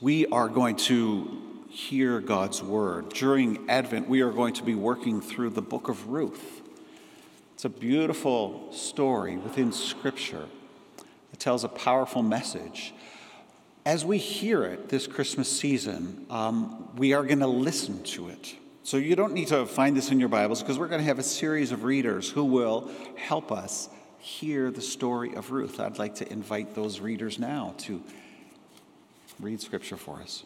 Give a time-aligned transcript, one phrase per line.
[0.00, 1.38] we are going to
[1.68, 3.10] hear God's word.
[3.10, 6.62] During Advent, we are going to be working through the book of Ruth.
[7.54, 10.46] It's a beautiful story within Scripture.
[11.32, 12.94] It tells a powerful message.
[13.84, 18.54] As we hear it this Christmas season, um, we are going to listen to it.
[18.82, 21.18] So you don't need to find this in your Bibles because we're going to have
[21.18, 25.78] a series of readers who will help us hear the story of Ruth.
[25.78, 28.02] I'd like to invite those readers now to
[29.40, 30.44] read Scripture for us.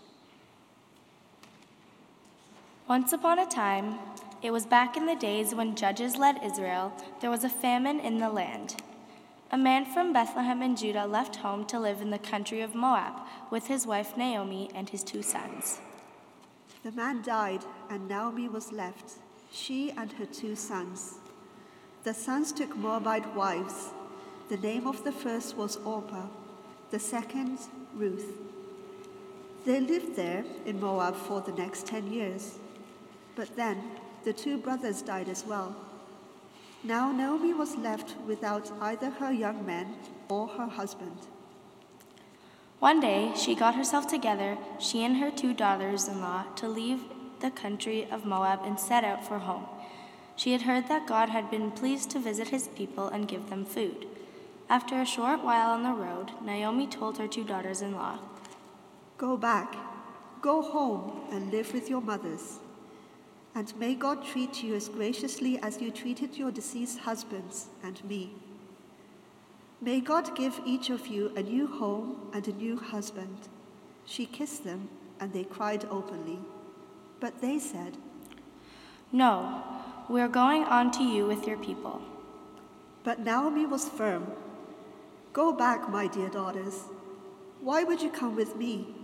[2.89, 3.99] Once upon a time,
[4.43, 8.19] it was back in the days when judges led Israel, there was a famine in
[8.19, 8.77] the land.
[9.51, 13.15] A man from Bethlehem in Judah left home to live in the country of Moab
[13.51, 15.81] with his wife Naomi and his two sons.
[16.83, 19.13] The man died, and Naomi was left,
[19.51, 21.15] she and her two sons.
[22.03, 23.93] The sons took Moabite wives.
[24.51, 26.27] The name of the first was Orpah,
[26.91, 27.59] the second,
[27.95, 28.54] Ruth.
[29.65, 32.59] They lived there in Moab for the next ten years.
[33.35, 33.83] But then
[34.25, 35.75] the two brothers died as well.
[36.83, 39.95] Now Naomi was left without either her young men
[40.29, 41.17] or her husband.
[42.79, 47.01] One day she got herself together, she and her two daughters in law, to leave
[47.41, 49.65] the country of Moab and set out for home.
[50.37, 53.65] She had heard that God had been pleased to visit his people and give them
[53.65, 54.07] food.
[54.69, 58.19] After a short while on the road, Naomi told her two daughters in law,
[59.25, 59.75] Go back,
[60.43, 62.59] go home, and live with your mothers.
[63.55, 68.35] And may God treat you as graciously as you treated your deceased husbands and me.
[69.81, 73.49] May God give each of you a new home and a new husband.
[74.05, 76.41] She kissed them, and they cried openly.
[77.19, 77.97] But they said,
[79.11, 79.63] No,
[80.11, 82.03] we are going on to you with your people.
[83.05, 84.27] But Naomi was firm.
[85.33, 86.83] Go back, my dear daughters.
[87.63, 88.95] Why would you come with me?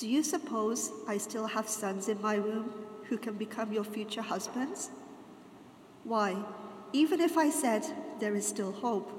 [0.00, 2.72] Do you suppose I still have sons in my womb
[3.10, 4.88] who can become your future husbands?
[6.04, 6.42] Why,
[6.94, 7.84] even if I said
[8.18, 9.10] there is still hope,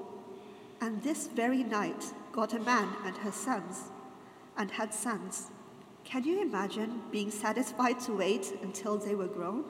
[0.80, 3.92] and this very night got a man and her sons,
[4.56, 5.52] and had sons,
[6.02, 9.64] can you imagine being satisfied to wait until they were grown?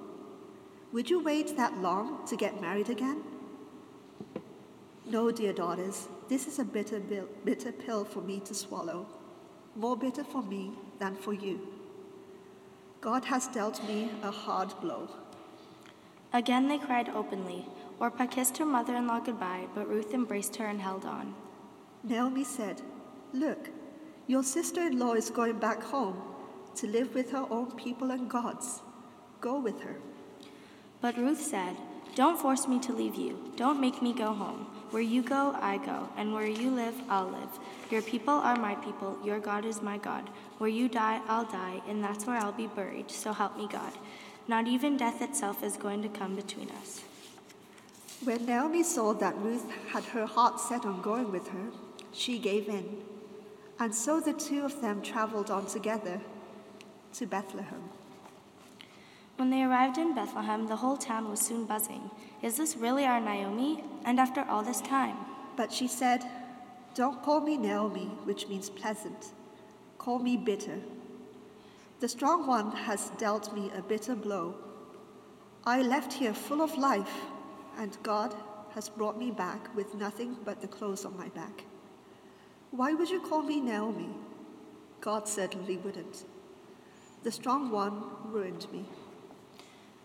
[0.94, 3.22] Would you wait that long to get married again?
[5.04, 7.00] No, dear daughters, this is a bitter,
[7.44, 9.06] bitter pill for me to swallow,
[9.76, 10.72] more bitter for me
[11.02, 11.56] than for you.
[13.00, 15.08] God has dealt me a hard blow.
[16.32, 17.66] Again they cried openly.
[17.98, 21.34] Orpah kissed her mother in law goodbye, but Ruth embraced her and held on.
[22.04, 22.82] Naomi said,
[23.32, 23.70] Look,
[24.28, 26.22] your sister in law is going back home
[26.76, 28.80] to live with her own people and gods.
[29.40, 29.96] Go with her.
[31.00, 31.76] But Ruth said,
[32.14, 33.52] Don't force me to leave you.
[33.56, 34.66] Don't make me go home.
[34.92, 37.58] Where you go, I go, and where you live, I'll live.
[37.90, 40.28] Your people are my people, your God is my God.
[40.62, 43.92] Where you die, I'll die, and that's where I'll be buried, so help me God.
[44.46, 47.02] Not even death itself is going to come between us.
[48.22, 51.72] When Naomi saw that Ruth had her heart set on going with her,
[52.12, 52.98] she gave in.
[53.80, 56.20] And so the two of them traveled on together
[57.14, 57.82] to Bethlehem.
[59.38, 62.08] When they arrived in Bethlehem, the whole town was soon buzzing.
[62.40, 63.82] Is this really our Naomi?
[64.04, 65.16] And after all this time?
[65.56, 66.22] But she said,
[66.94, 69.32] Don't call me Naomi, which means pleasant.
[70.02, 70.80] Call me bitter.
[72.00, 74.56] The strong one has dealt me a bitter blow.
[75.64, 77.20] I left here full of life,
[77.78, 78.34] and God
[78.74, 81.62] has brought me back with nothing but the clothes on my back.
[82.72, 84.08] Why would you call me Naomi?
[85.00, 86.24] God certainly wouldn't.
[87.22, 88.86] The strong one ruined me.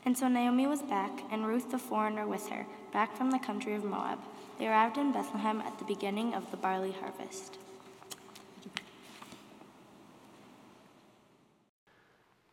[0.05, 3.73] And so Naomi was back, and Ruth the foreigner with her, back from the country
[3.73, 4.19] of Moab.
[4.59, 7.57] They arrived in Bethlehem at the beginning of the barley harvest.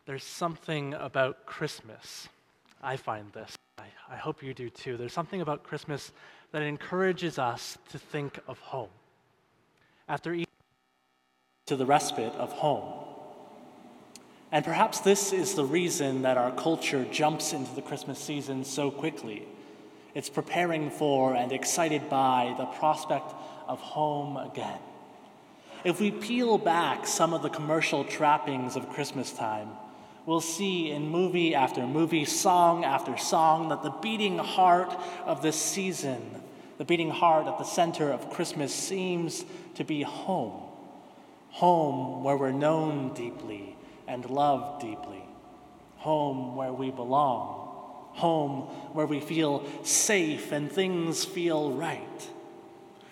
[0.05, 2.29] There's something about Christmas.
[2.83, 3.57] I find this.
[3.79, 4.97] I, I hope you do too.
[4.97, 6.11] There's something about Christmas
[6.51, 8.89] that encourages us to think of home.
[10.07, 10.47] After each
[11.65, 12.93] to the respite of home.
[14.51, 18.91] And perhaps this is the reason that our culture jumps into the Christmas season so
[18.91, 19.47] quickly.
[20.13, 23.33] It's preparing for and excited by the prospect
[23.67, 24.77] of home again.
[25.83, 29.69] If we peel back some of the commercial trappings of Christmas time,
[30.25, 34.95] we'll see in movie after movie, song after song, that the beating heart
[35.25, 36.41] of this season,
[36.77, 39.45] the beating heart at the center of Christmas, seems
[39.75, 40.61] to be home.
[41.51, 43.75] Home where we're known deeply
[44.07, 45.23] and loved deeply.
[45.97, 47.61] Home where we belong.
[48.15, 48.61] Home
[48.93, 52.29] where we feel safe and things feel right.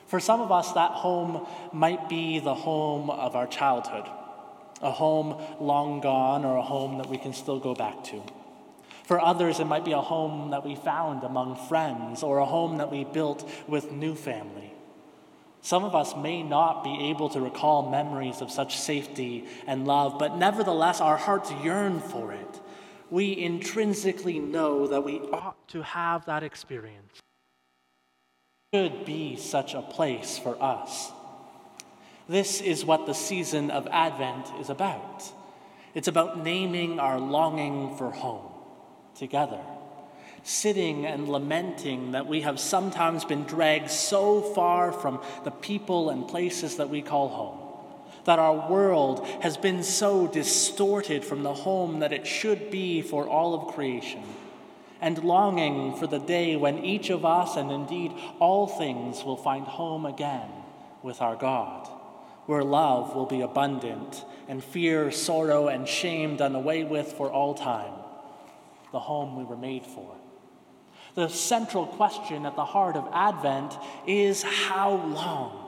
[0.08, 4.08] For some of us, that home might be the home of our childhood,
[4.84, 8.22] a home long gone or a home that we can still go back to.
[9.04, 12.78] For others, it might be a home that we found among friends or a home
[12.78, 14.74] that we built with new family.
[15.62, 20.20] Some of us may not be able to recall memories of such safety and love,
[20.20, 22.60] but nevertheless, our hearts yearn for it.
[23.10, 27.20] We intrinsically know that we ought to have that experience.
[28.74, 31.12] It should be such a place for us.
[32.28, 35.30] This is what the season of Advent is about.
[35.94, 38.50] It's about naming our longing for home
[39.16, 39.60] together,
[40.42, 46.28] sitting and lamenting that we have sometimes been dragged so far from the people and
[46.28, 47.60] places that we call home,
[48.24, 53.28] that our world has been so distorted from the home that it should be for
[53.28, 54.24] all of creation,
[55.02, 59.68] and longing for the day when each of us, and indeed all things, will find
[59.68, 60.50] home again
[61.04, 61.90] with our God
[62.46, 67.54] where love will be abundant and fear, sorrow, and shame done away with for all
[67.54, 67.94] time,
[68.92, 70.16] the home we were made for.
[71.16, 75.60] The central question at the heart of Advent is how long?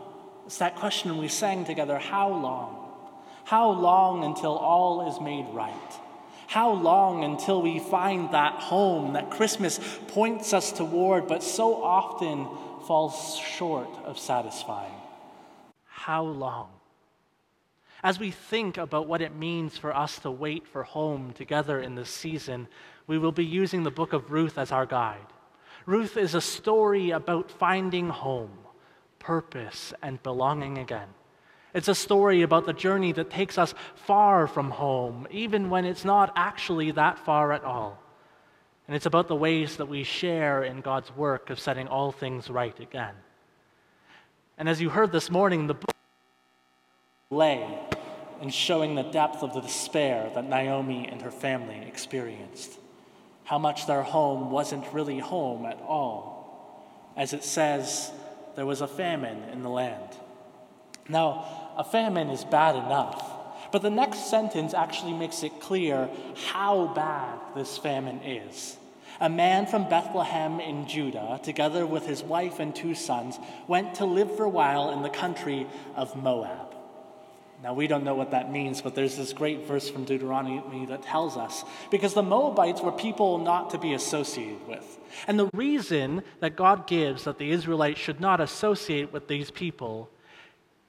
[0.45, 2.81] It's that question we sang together how long?
[3.45, 5.99] How long until all is made right?
[6.47, 12.47] How long until we find that home that Christmas points us toward, but so often
[12.85, 14.93] falls short of satisfying?
[16.05, 16.69] How long?
[18.03, 21.95] As we think about what it means for us to wait for home together in
[21.95, 22.67] this season,
[23.07, 25.25] we will be using the book of Ruth as our guide.
[25.87, 28.55] Ruth is a story about finding home,
[29.17, 31.07] purpose, and belonging again.
[31.73, 36.05] It's a story about the journey that takes us far from home, even when it's
[36.05, 37.99] not actually that far at all.
[38.85, 42.47] And it's about the ways that we share in God's work of setting all things
[42.47, 43.15] right again.
[44.57, 45.94] And as you heard this morning, the book
[47.31, 47.67] lay
[48.39, 52.77] in showing the depth of the despair that Naomi and her family experienced.
[53.45, 56.85] How much their home wasn't really home at all.
[57.17, 58.11] As it says,
[58.55, 60.09] there was a famine in the land.
[61.09, 66.09] Now, a famine is bad enough, but the next sentence actually makes it clear
[66.51, 68.77] how bad this famine is.
[69.19, 74.05] A man from Bethlehem in Judah, together with his wife and two sons, went to
[74.05, 76.74] live for a while in the country of Moab.
[77.63, 81.01] Now, we don't know what that means, but there's this great verse from Deuteronomy that
[81.01, 84.99] tells us because the Moabites were people not to be associated with.
[85.27, 90.09] And the reason that God gives that the Israelites should not associate with these people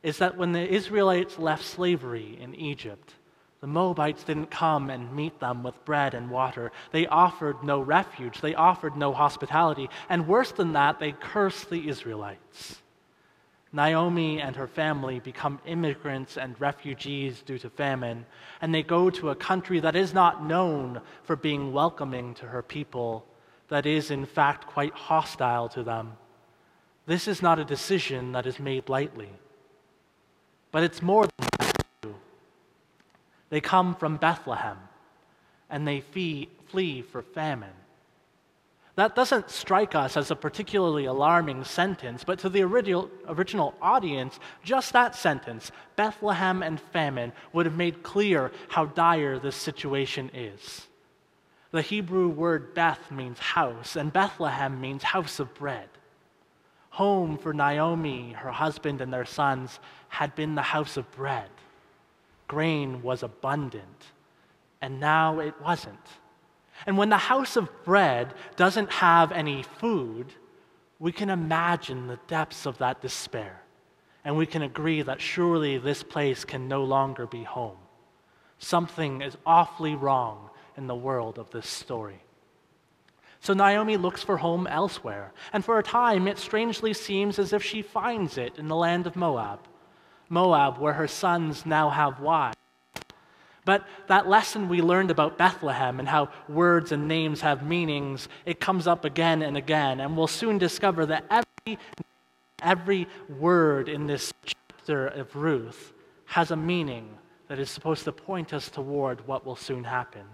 [0.03, 3.15] is that when the Israelites left slavery in Egypt,
[3.61, 6.73] the Moabites didn't come and meet them with bread and water.
[6.93, 9.89] They offered no refuge, they offered no hospitality.
[10.09, 12.83] And worse than that, they cursed the Israelites.
[13.77, 18.25] Naomi and her family become immigrants and refugees due to famine,
[18.63, 22.63] and they go to a country that is not known for being welcoming to her
[22.63, 23.27] people,
[23.69, 26.15] that is, in fact, quite hostile to them.
[27.05, 29.31] This is not a decision that is made lightly.
[30.73, 32.15] But it's more than that.
[33.51, 34.79] They come from Bethlehem,
[35.69, 37.77] and they fee, flee for famine.
[38.97, 44.41] That doesn't strike us as a particularly alarming sentence, but to the original, original audience,
[44.65, 50.87] just that sentence, Bethlehem and famine, would have made clear how dire this situation is.
[51.73, 55.91] The Hebrew word Beth means house, and Bethlehem means house of bread.
[56.91, 59.79] Home for Naomi, her husband, and their sons
[60.09, 61.51] had been the house of bread.
[62.49, 64.07] Grain was abundant,
[64.81, 65.99] and now it wasn't.
[66.85, 70.35] And when the house of bread doesn't have any food,
[70.99, 73.63] we can imagine the depths of that despair.
[74.25, 77.79] And we can agree that surely this place can no longer be home.
[78.59, 82.23] Something is awfully wrong in the world of this story.
[83.41, 87.63] So Naomi looks for home elsewhere, and for a time it strangely seems as if
[87.63, 89.61] she finds it in the land of Moab.
[90.29, 92.57] Moab, where her sons now have wives.
[93.67, 98.61] But that lesson we learned about Bethlehem and how words and names have meanings, it
[98.61, 99.99] comes up again and again.
[99.99, 101.79] And we'll soon discover that every,
[102.63, 105.93] every word in this chapter of Ruth
[106.27, 107.19] has a meaning
[107.49, 110.25] that is supposed to point us toward what will soon happen.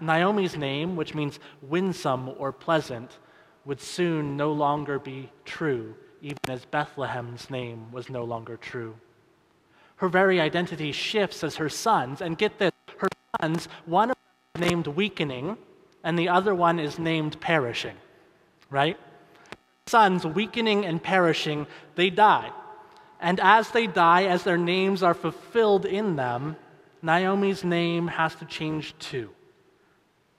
[0.00, 3.18] Naomi's name, which means winsome or pleasant,
[3.64, 8.94] would soon no longer be true, even as Bethlehem's name was no longer true
[9.96, 12.20] her very identity shifts as her sons.
[12.20, 13.08] And get this her
[13.40, 14.16] sons, one of
[14.54, 15.56] them is named weakening,
[16.02, 17.96] and the other one is named perishing,
[18.70, 18.98] right?
[19.86, 22.50] Sons, weakening and perishing, they die.
[23.20, 26.56] And as they die, as their names are fulfilled in them,
[27.02, 29.30] Naomi's name has to change too.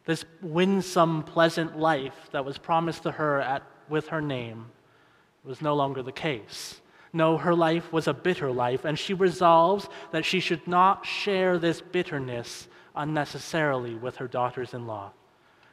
[0.05, 4.67] This winsome, pleasant life that was promised to her at, with her name
[5.43, 6.81] was no longer the case.
[7.15, 11.57] No, her life was a bitter life, and she resolves that she should not share
[11.57, 15.11] this bitterness unnecessarily with her daughters in law.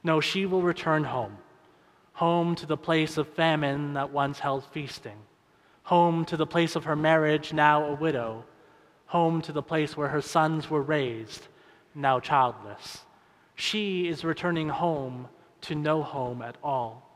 [0.04, 1.36] No, she will return home,
[2.12, 5.18] home to the place of famine that once held feasting,
[5.82, 8.44] home to the place of her marriage, now a widow,
[9.06, 11.48] home to the place where her sons were raised,
[11.92, 13.00] now childless.
[13.56, 15.26] She is returning home
[15.62, 17.11] to no home at all.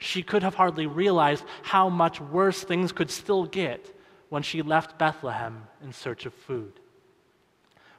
[0.00, 3.94] She could have hardly realized how much worse things could still get
[4.30, 6.72] when she left Bethlehem in search of food.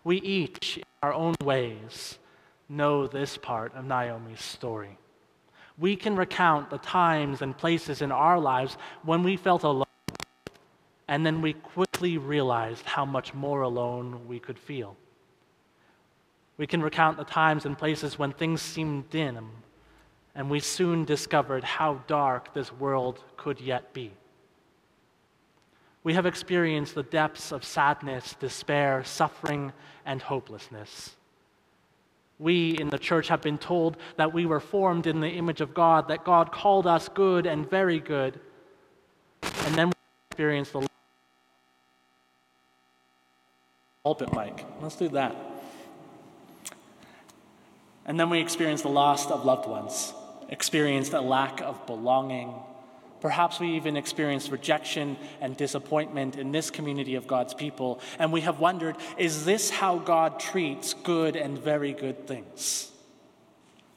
[0.03, 2.17] We each, in our own ways,
[2.67, 4.97] know this part of Naomi's story.
[5.77, 9.85] We can recount the times and places in our lives when we felt alone
[11.07, 14.95] and then we quickly realized how much more alone we could feel.
[16.57, 19.49] We can recount the times and places when things seemed dim,
[20.35, 24.11] and we soon discovered how dark this world could yet be.
[26.03, 29.71] We have experienced the depths of sadness, despair, suffering,
[30.05, 31.15] and hopelessness.
[32.39, 35.75] We in the church have been told that we were formed in the image of
[35.75, 38.39] God, that God called us good and very good.
[39.43, 39.93] And then we
[40.31, 40.87] experience the
[44.03, 44.65] pulpit mic.
[44.81, 45.35] Let's do that.
[48.05, 50.13] And then we experienced the loss of loved ones,
[50.51, 52.53] experienced a lack of belonging.
[53.21, 58.01] Perhaps we even experienced rejection and disappointment in this community of God's people.
[58.19, 62.91] And we have wondered is this how God treats good and very good things?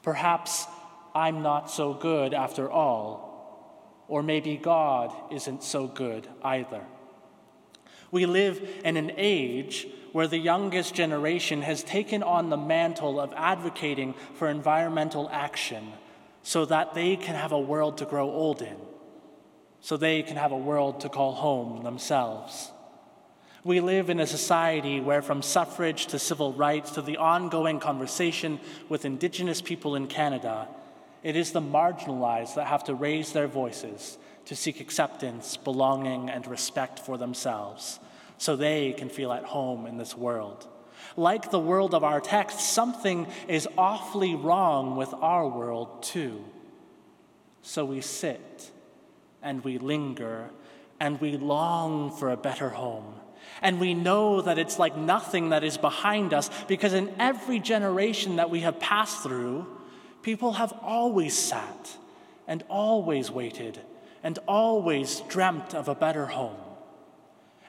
[0.01, 0.65] Perhaps
[1.13, 6.81] I'm not so good after all, or maybe God isn't so good either.
[8.11, 13.33] We live in an age where the youngest generation has taken on the mantle of
[13.35, 15.91] advocating for environmental action
[16.45, 18.77] so that they can have a world to grow old in,
[19.81, 22.71] so they can have a world to call home themselves.
[23.63, 28.59] We live in a society where, from suffrage to civil rights to the ongoing conversation
[28.89, 30.67] with Indigenous people in Canada,
[31.23, 36.45] it is the marginalized that have to raise their voices to seek acceptance, belonging, and
[36.45, 37.99] respect for themselves
[38.37, 40.67] so they can feel at home in this world.
[41.17, 46.43] Like the world of our text, something is awfully wrong with our world too.
[47.61, 48.71] So we sit
[49.41, 50.49] and we linger
[50.99, 53.15] and we long for a better home.
[53.61, 58.37] And we know that it's like nothing that is behind us because in every generation
[58.37, 59.65] that we have passed through,
[60.21, 61.97] people have always sat
[62.47, 63.79] and always waited
[64.23, 66.57] and always dreamt of a better home.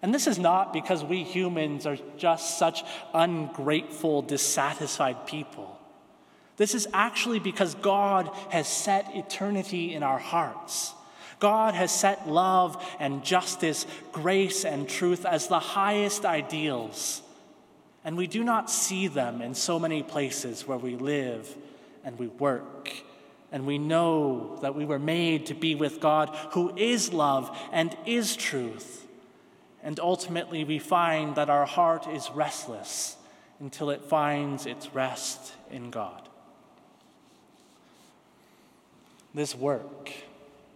[0.03, 2.85] And this is not because we humans are just such
[3.15, 5.79] ungrateful, dissatisfied people.
[6.57, 10.95] This is actually because God has set eternity in our hearts.
[11.39, 17.23] God has set love and justice, grace and truth as the highest ideals.
[18.05, 21.55] And we do not see them in so many places where we live
[22.05, 22.91] and we work.
[23.53, 27.97] And we know that we were made to be with God, who is love and
[28.07, 29.06] is truth.
[29.87, 33.17] And ultimately, we find that our heart is restless
[33.61, 36.29] until it finds its rest in God.
[39.33, 40.11] This work,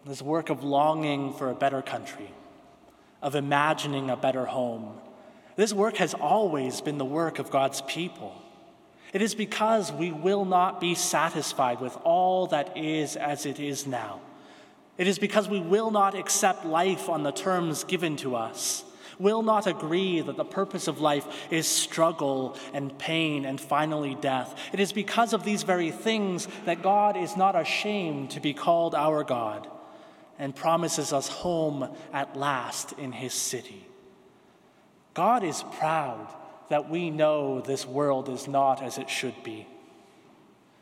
[0.06, 2.30] this work of longing for a better country,
[3.20, 4.94] of imagining a better home,
[5.56, 8.40] this work has always been the work of God's people.
[9.12, 13.88] It is because we will not be satisfied with all that is as it is
[13.88, 14.20] now.
[14.98, 18.84] It is because we will not accept life on the terms given to us
[19.20, 24.58] will not agree that the purpose of life is struggle and pain and finally death.
[24.72, 28.94] It is because of these very things that God is not ashamed to be called
[28.94, 29.68] our God
[30.38, 33.86] and promises us home at last in his city.
[35.12, 36.34] God is proud
[36.70, 39.66] that we know this world is not as it should be.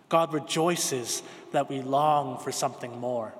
[0.09, 3.35] God rejoices that we long for something more.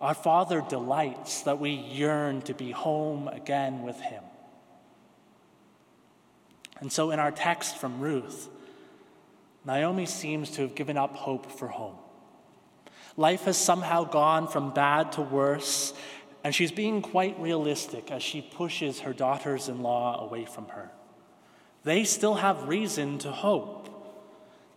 [0.00, 4.22] Our Father delights that we yearn to be home again with Him.
[6.80, 8.48] And so, in our text from Ruth,
[9.64, 11.96] Naomi seems to have given up hope for home.
[13.16, 15.92] Life has somehow gone from bad to worse,
[16.44, 20.90] and she's being quite realistic as she pushes her daughters in law away from her.
[21.82, 23.97] They still have reason to hope.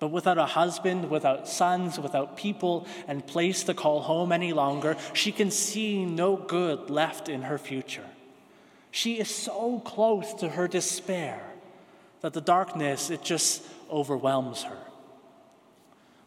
[0.02, 4.98] But without a husband, without sons, without people and place to call home any longer,
[5.14, 8.08] she can see no good left in her future.
[8.90, 11.44] She is so close to her despair,
[12.22, 14.80] that the darkness, it just overwhelms her.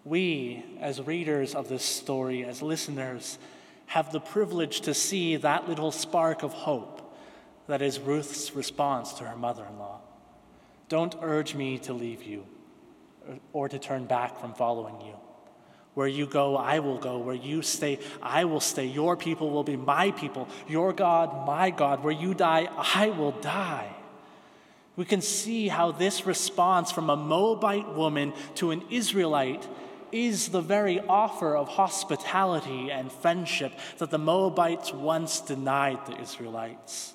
[0.05, 3.39] We, as readers of this story, as listeners,
[3.87, 7.13] have the privilege to see that little spark of hope
[7.67, 9.99] that is Ruth's response to her mother in law.
[10.89, 12.47] Don't urge me to leave you
[13.53, 15.15] or to turn back from following you.
[15.95, 17.19] Where you go, I will go.
[17.19, 18.87] Where you stay, I will stay.
[18.87, 20.49] Your people will be my people.
[20.67, 22.03] Your God, my God.
[22.03, 23.95] Where you die, I will die.
[24.97, 29.67] We can see how this response from a Moabite woman to an Israelite
[30.13, 37.15] is the very offer of hospitality and friendship that the Moabites once denied the Israelites.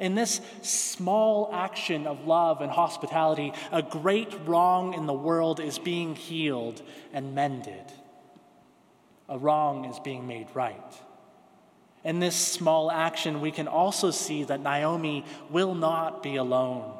[0.00, 5.78] In this small action of love and hospitality, a great wrong in the world is
[5.78, 6.82] being healed
[7.12, 7.84] and mended.
[9.28, 10.80] A wrong is being made right.
[12.04, 16.92] In this small action, we can also see that Naomi will not be alone,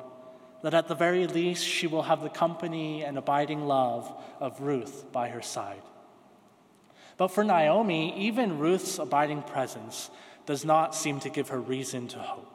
[0.63, 4.11] that at the very least, she will have the company and abiding love
[4.41, 5.83] of Ruth by her side.
[7.17, 10.11] But for Naomi, even Ruth's abiding presence
[10.47, 12.54] does not seem to give her reason to hope.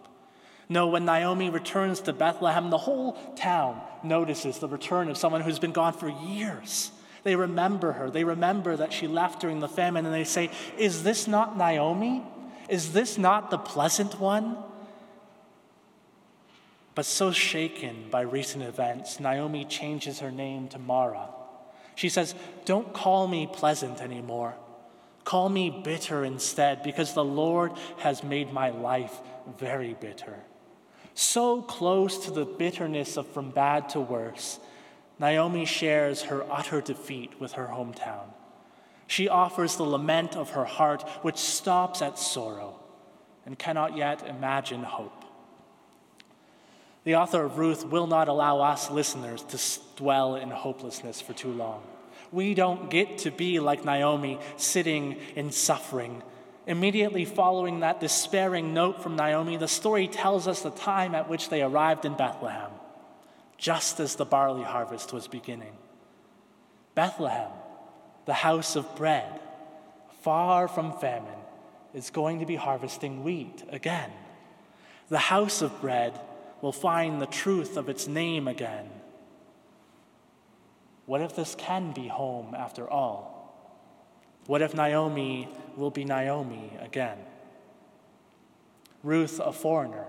[0.71, 5.57] No, when Naomi returns to Bethlehem, the whole town notices the return of someone who's
[5.57, 6.91] been gone for years.
[7.23, 8.11] They remember her.
[8.11, 12.23] They remember that she left during the famine, and they say, Is this not Naomi?
[12.69, 14.57] Is this not the pleasant one?
[16.93, 21.29] But so shaken by recent events, Naomi changes her name to Mara.
[21.95, 22.35] She says,
[22.65, 24.53] Don't call me pleasant anymore.
[25.23, 29.19] Call me bitter instead, because the Lord has made my life
[29.57, 30.35] very bitter
[31.19, 34.59] so close to the bitterness of from bad to worse,
[35.19, 38.33] Naomi shares her utter defeat with her hometown.
[39.05, 42.79] She offers the lament of her heart, which stops at sorrow
[43.45, 45.25] and cannot yet imagine hope.
[47.03, 51.51] The author of Ruth will not allow us listeners to dwell in hopelessness for too
[51.51, 51.81] long.
[52.31, 56.21] We don't get to be like Naomi, sitting in suffering
[56.69, 61.49] Immediately following that despairing note from Naomi, the story tells us the time at which
[61.49, 62.69] they arrived in Bethlehem,
[63.57, 65.73] just as the barley harvest was beginning.
[66.93, 67.49] Bethlehem,
[68.27, 69.39] the house of bread,
[70.21, 71.41] far from famine,
[71.95, 74.11] is going to be harvesting wheat again.
[75.09, 76.19] The house of bread
[76.61, 78.87] will find the truth of its name again.
[81.07, 83.39] What if this can be home after all?
[84.45, 85.47] What if Naomi
[85.79, 87.17] will be Naomi again?
[89.01, 90.05] Ruth, a foreigner,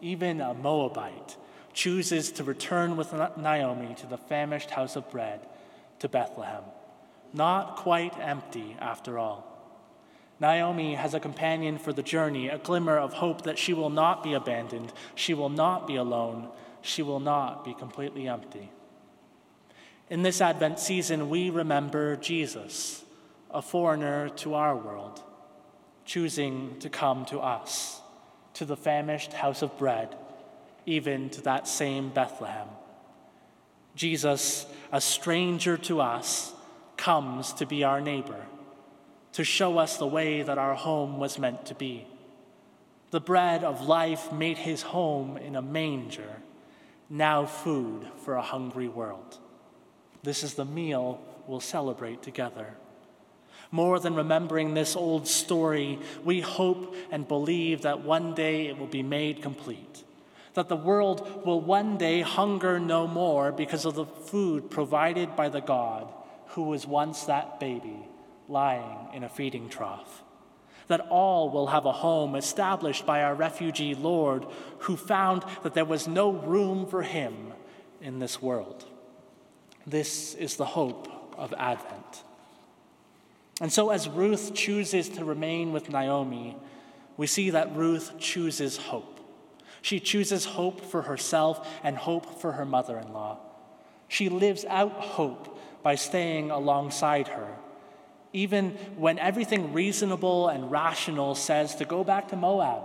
[0.00, 1.36] even a Moabite,
[1.72, 5.40] chooses to return with Naomi to the famished house of bread
[6.00, 6.64] to Bethlehem.
[7.32, 9.50] Not quite empty after all.
[10.40, 14.22] Naomi has a companion for the journey, a glimmer of hope that she will not
[14.22, 16.48] be abandoned, she will not be alone,
[16.82, 18.70] she will not be completely empty.
[20.10, 23.03] In this Advent season, we remember Jesus
[23.54, 25.22] a foreigner to our world,
[26.04, 28.00] choosing to come to us,
[28.52, 30.14] to the famished house of bread,
[30.86, 32.66] even to that same Bethlehem.
[33.94, 36.52] Jesus, a stranger to us,
[36.96, 38.44] comes to be our neighbor,
[39.32, 42.06] to show us the way that our home was meant to be.
[43.10, 46.42] The bread of life made his home in a manger,
[47.08, 49.38] now food for a hungry world.
[50.24, 52.74] This is the meal we'll celebrate together.
[53.74, 58.86] More than remembering this old story, we hope and believe that one day it will
[58.86, 60.04] be made complete.
[60.52, 65.48] That the world will one day hunger no more because of the food provided by
[65.48, 66.06] the God
[66.50, 67.98] who was once that baby
[68.48, 70.22] lying in a feeding trough.
[70.86, 74.46] That all will have a home established by our refugee Lord
[74.82, 77.52] who found that there was no room for him
[78.00, 78.84] in this world.
[79.84, 82.22] This is the hope of Advent.
[83.60, 86.56] And so, as Ruth chooses to remain with Naomi,
[87.16, 89.20] we see that Ruth chooses hope.
[89.80, 93.38] She chooses hope for herself and hope for her mother in law.
[94.08, 97.56] She lives out hope by staying alongside her,
[98.32, 102.82] even when everything reasonable and rational says to go back to Moab,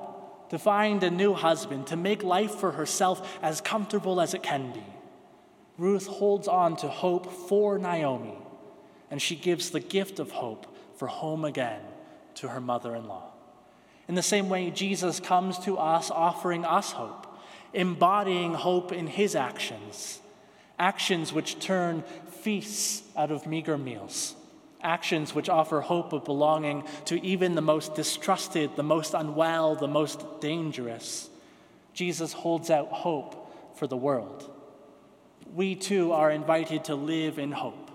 [0.49, 4.71] to find a new husband, to make life for herself as comfortable as it can
[4.71, 4.83] be.
[5.77, 8.37] Ruth holds on to hope for Naomi
[9.11, 10.65] and she gives the gift of hope
[10.97, 11.81] for home again
[12.35, 13.31] to her mother in law.
[14.07, 17.27] In the same way, Jesus comes to us offering us hope,
[17.73, 20.19] embodying hope in his actions,
[20.79, 22.03] actions which turn
[22.41, 24.35] feasts out of meager meals,
[24.81, 29.87] actions which offer hope of belonging to even the most distrusted, the most unwell, the
[29.87, 31.29] most dangerous.
[31.93, 34.49] Jesus holds out hope for the world,
[35.53, 37.88] we too are invited to live in hope,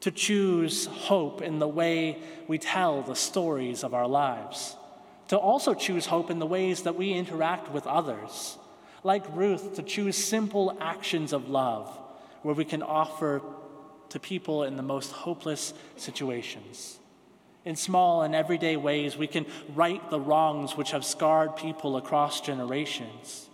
[0.00, 4.76] to choose hope in the way we tell the stories of our lives,
[5.28, 8.56] to also choose hope in the ways that we interact with others.
[9.04, 11.88] Like Ruth, to choose simple actions of love
[12.42, 13.42] where we can offer
[14.08, 16.98] to people in the most hopeless situations.
[17.64, 22.40] In small and everyday ways, we can right the wrongs which have scarred people across
[22.40, 23.48] generations.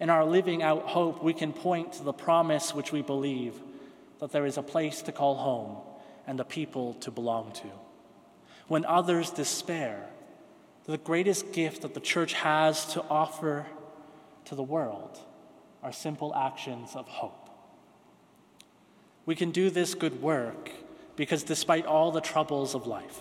[0.00, 3.54] In our living out hope, we can point to the promise which we believe
[4.20, 5.76] that there is a place to call home
[6.26, 7.68] and a people to belong to.
[8.66, 10.08] When others despair,
[10.84, 13.66] the greatest gift that the church has to offer
[14.46, 15.18] to the world
[15.82, 17.48] are simple actions of hope.
[19.26, 20.70] We can do this good work
[21.16, 23.20] because despite all the troubles of life,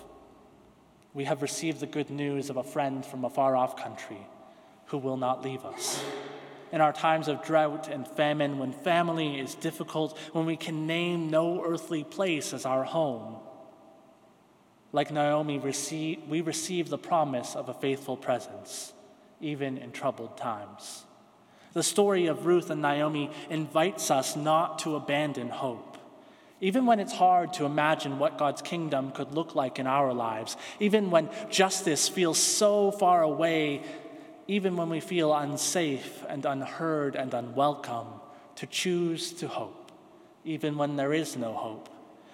[1.14, 4.26] we have received the good news of a friend from a far off country
[4.86, 6.02] who will not leave us.
[6.72, 11.30] In our times of drought and famine, when family is difficult, when we can name
[11.30, 13.38] no earthly place as our home,
[14.92, 18.94] like Naomi, we receive the promise of a faithful presence,
[19.40, 21.04] even in troubled times.
[21.74, 25.98] The story of Ruth and Naomi invites us not to abandon hope.
[26.60, 30.58] Even when it's hard to imagine what God's kingdom could look like in our lives,
[30.80, 33.84] even when justice feels so far away,
[34.48, 38.08] even when we feel unsafe and unheard and unwelcome,
[38.56, 39.92] to choose to hope,
[40.44, 41.90] even when there is no hope.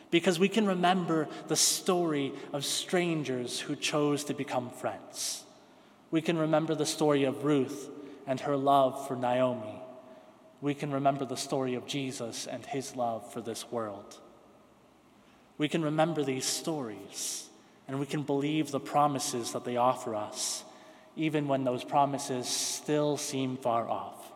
[0.10, 5.44] Because we can remember the story of strangers who chose to become friends.
[6.12, 7.90] We can remember the story of Ruth
[8.28, 9.84] and her love for Naomi
[10.64, 14.18] we can remember the story of Jesus and his love for this world.
[15.58, 17.50] We can remember these stories
[17.86, 20.64] and we can believe the promises that they offer us,
[21.16, 24.32] even when those promises still seem far off.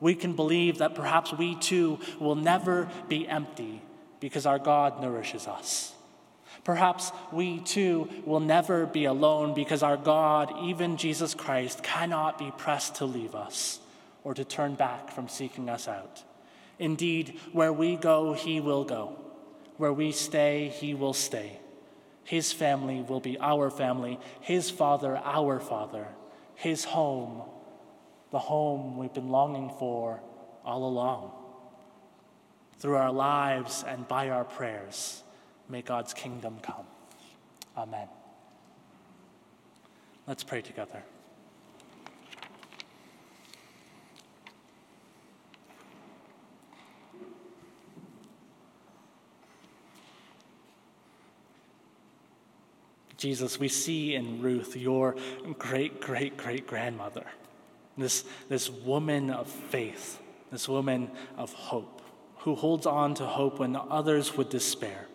[0.00, 3.82] We can believe that perhaps we too will never be empty
[4.18, 5.94] because our God nourishes us.
[6.64, 12.52] Perhaps we too will never be alone because our God, even Jesus Christ, cannot be
[12.56, 13.78] pressed to leave us
[14.24, 16.22] or to turn back from seeking us out.
[16.78, 19.16] Indeed, where we go, he will go.
[19.76, 21.59] Where we stay, he will stay.
[22.24, 26.06] His family will be our family, his father, our father,
[26.54, 27.42] his home,
[28.30, 30.20] the home we've been longing for
[30.64, 31.32] all along.
[32.78, 35.22] Through our lives and by our prayers,
[35.68, 36.86] may God's kingdom come.
[37.76, 38.08] Amen.
[40.26, 41.02] Let's pray together.
[53.20, 55.14] Jesus, we see in Ruth your
[55.58, 57.26] great, great, great grandmother,
[57.98, 60.18] this, this woman of faith,
[60.50, 62.00] this woman of hope,
[62.38, 65.06] who holds on to hope when others would despair.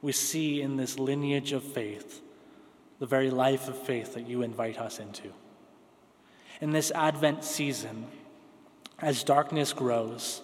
[0.00, 2.22] We see in this lineage of faith
[2.98, 5.30] the very life of faith that you invite us into.
[6.62, 8.06] In this Advent season,
[8.98, 10.40] as darkness grows,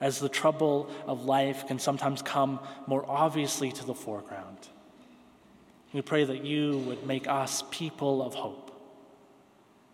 [0.00, 4.68] as the trouble of life can sometimes come more obviously to the foreground,
[5.96, 8.70] we pray that you would make us people of hope,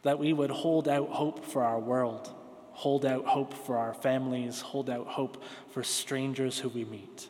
[0.02, 2.28] that we would hold out hope for our world,
[2.72, 7.28] hold out hope for our families, hold out hope for strangers who we meet.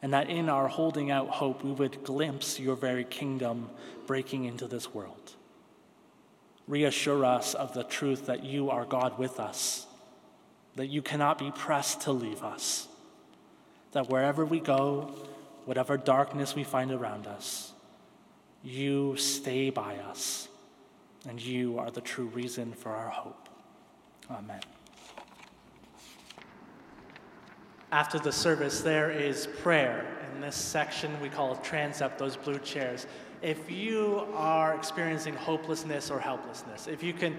[0.00, 3.70] And that in our holding out hope, we would glimpse your very kingdom
[4.06, 5.34] breaking into this world.
[6.68, 9.88] Reassure us of the truth that you are God with us,
[10.76, 12.86] that you cannot be pressed to leave us,
[13.90, 15.12] that wherever we go,
[15.66, 17.72] whatever darkness we find around us,
[18.62, 20.48] you stay by us,
[21.28, 23.48] and you are the true reason for our hope.
[24.30, 24.60] Amen.
[27.92, 30.06] After the service, there is prayer.
[30.34, 33.06] In this section, we call transept, those blue chairs.
[33.42, 37.36] If you are experiencing hopelessness or helplessness, if you can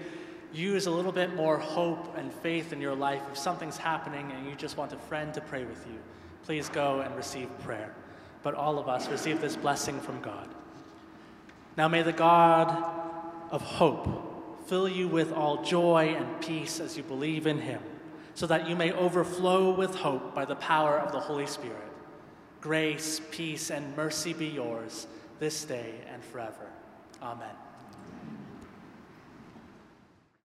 [0.52, 4.46] use a little bit more hope and faith in your life, if something's happening and
[4.46, 5.98] you just want a friend to pray with you,
[6.44, 7.94] please go and receive prayer
[8.42, 10.48] but all of us receive this blessing from God.
[11.76, 12.70] Now may the God
[13.50, 17.82] of hope fill you with all joy and peace as you believe in him,
[18.34, 21.76] so that you may overflow with hope by the power of the Holy Spirit.
[22.60, 25.06] Grace, peace, and mercy be yours
[25.40, 26.70] this day and forever.
[27.20, 27.61] Amen.